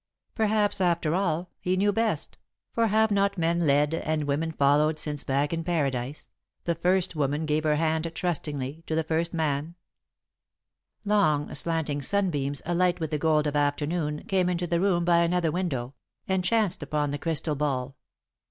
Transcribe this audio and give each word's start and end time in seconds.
Perhaps, 0.33 0.81
after 0.81 1.13
all, 1.13 1.51
he 1.59 1.77
knew 1.77 1.93
best, 1.93 2.39
for 2.73 2.87
have 2.87 3.11
not 3.11 3.37
men 3.37 3.59
led 3.59 3.93
and 3.93 4.23
women 4.23 4.51
followed 4.51 4.97
since, 4.97 5.23
back 5.23 5.53
in 5.53 5.63
Paradise, 5.63 6.31
the 6.63 6.73
First 6.73 7.15
Woman 7.15 7.45
gave 7.45 7.63
her 7.65 7.75
hand 7.75 8.11
trustingly 8.15 8.81
to 8.87 8.95
the 8.95 9.03
First 9.03 9.31
Man? 9.31 9.75
[Sidenote: 11.03 11.03
Visions 11.03 11.05
in 11.05 11.07
the 11.07 11.13
Crystal 11.13 11.13
Ball] 11.13 11.17
Long, 11.45 11.53
slanting 11.53 12.01
sunbeams, 12.01 12.61
alight 12.65 12.99
with 12.99 13.11
the 13.11 13.19
gold 13.19 13.45
of 13.45 13.55
afternoon, 13.55 14.23
came 14.23 14.49
into 14.49 14.65
the 14.65 14.81
room 14.81 15.05
by 15.05 15.17
another 15.19 15.51
window, 15.51 15.93
and 16.27 16.43
chanced 16.43 16.81
upon 16.81 17.11
the 17.11 17.19
crystal 17.19 17.53
ball. 17.55 17.95